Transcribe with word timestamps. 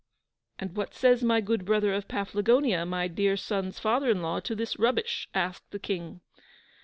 'And 0.57 0.75
what 0.75 0.95
says 0.95 1.21
my 1.21 1.41
good 1.41 1.63
brother 1.63 1.93
of 1.93 2.07
Paflagonia, 2.07 2.87
my 2.87 3.07
dear 3.07 3.37
son's 3.37 3.77
father 3.77 4.09
in 4.09 4.23
law, 4.23 4.39
to 4.39 4.55
this 4.55 4.79
rubbish?' 4.79 5.29
asked 5.35 5.69
the 5.69 5.77
King. 5.77 6.21